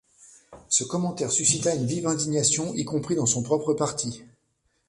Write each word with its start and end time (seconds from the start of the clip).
Ce 0.67 0.83
commentaire 0.83 1.31
suscita 1.31 1.75
une 1.75 1.85
vive 1.85 2.07
indignation 2.07 2.73
y 2.73 2.83
compris 2.85 3.15
dans 3.15 3.27
son 3.27 3.43
propre 3.43 3.75
parti. 3.75 4.23